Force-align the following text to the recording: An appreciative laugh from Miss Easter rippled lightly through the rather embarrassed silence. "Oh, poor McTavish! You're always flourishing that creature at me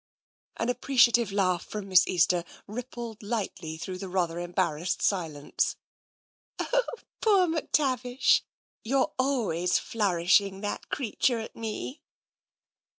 An 0.57 0.67
appreciative 0.69 1.31
laugh 1.31 1.63
from 1.63 1.87
Miss 1.87 2.07
Easter 2.07 2.43
rippled 2.65 3.21
lightly 3.21 3.77
through 3.77 3.99
the 3.99 4.09
rather 4.09 4.39
embarrassed 4.39 4.99
silence. 5.03 5.75
"Oh, 6.57 6.81
poor 7.21 7.45
McTavish! 7.45 8.41
You're 8.83 9.11
always 9.19 9.77
flourishing 9.77 10.61
that 10.61 10.89
creature 10.89 11.37
at 11.37 11.55
me 11.55 12.01